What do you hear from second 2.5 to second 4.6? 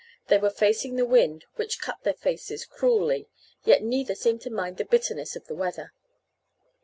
cruelly, yet neither seemed to